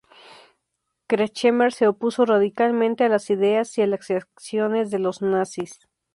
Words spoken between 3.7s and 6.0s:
y acciones de los nazis.